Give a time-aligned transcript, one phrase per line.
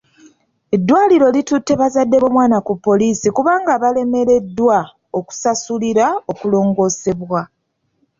[0.75, 4.77] Eddwaliro litutte bazadde b'omwana ku poliisi kubanga baalemereddwa
[5.19, 7.41] okusasulira okulongoosebwa.